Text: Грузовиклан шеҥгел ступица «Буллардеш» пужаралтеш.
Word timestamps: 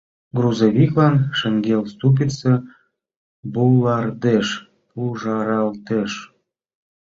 Грузовиклан 0.37 1.15
шеҥгел 1.37 1.81
ступица 1.93 2.53
«Буллардеш» 3.53 4.47
пужаралтеш. 4.87 6.11